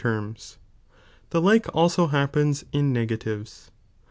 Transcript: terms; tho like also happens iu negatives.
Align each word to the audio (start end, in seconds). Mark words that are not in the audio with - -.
terms; 0.03 0.57
tho 1.29 1.39
like 1.39 1.67
also 1.75 2.07
happens 2.07 2.65
iu 2.73 2.81
negatives. 2.81 3.69